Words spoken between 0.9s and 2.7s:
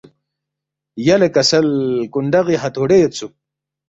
یلے کسل کونڈغی